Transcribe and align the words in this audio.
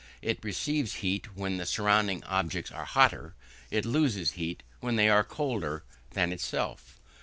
It 0.23 0.43
receives 0.43 0.95
heat 1.05 1.35
when 1.37 1.57
the 1.57 1.65
surrounding 1.67 2.23
objects 2.23 2.71
are 2.71 2.85
hotter, 2.85 3.35
it 3.69 3.85
loses 3.85 4.31
heat 4.31 4.63
when 4.79 4.95
they 4.95 5.09
are 5.09 5.23
colder, 5.23 5.83
than 6.15 6.33
itself. 6.33 6.99